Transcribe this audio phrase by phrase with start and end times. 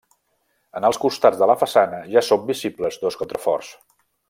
[0.79, 3.71] En els costats de la façana ja són visibles dos contraforts.